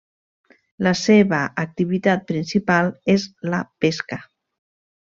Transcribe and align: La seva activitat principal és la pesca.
La 0.87 0.93
seva 1.01 1.41
activitat 1.65 2.27
principal 2.33 2.91
és 3.17 3.31
la 3.55 3.65
pesca. 3.87 4.23